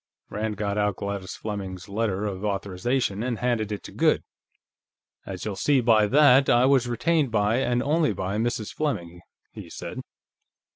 Rand 0.31 0.57
got 0.57 0.79
out 0.79 0.95
Gladys 0.95 1.35
Fleming's 1.35 1.87
letter 1.87 2.25
of 2.25 2.43
authorization 2.43 3.21
and 3.21 3.37
handed 3.37 3.71
it 3.71 3.83
to 3.83 3.91
Goode. 3.91 4.23
"As 5.27 5.45
you'll 5.45 5.55
see 5.55 5.79
by 5.79 6.07
that, 6.07 6.49
I 6.49 6.65
was 6.65 6.87
retained 6.87 7.29
by, 7.29 7.57
and 7.57 7.83
only 7.83 8.11
by, 8.11 8.37
Mrs. 8.37 8.73
Fleming," 8.73 9.21
he 9.51 9.69
said. 9.69 9.99